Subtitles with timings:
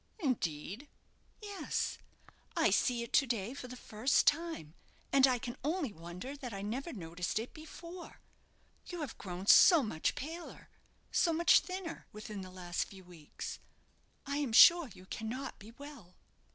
[0.17, 0.87] "Indeed!"
[1.43, 1.99] "Yes;
[2.57, 4.73] I see it to day for the first time,
[5.13, 8.19] and I can only wonder that I never noticed it before.
[8.87, 10.69] You have grown so much paler,
[11.11, 13.59] so much thinner, within the last few weeks.
[14.25, 16.15] I am sure you cannot be well."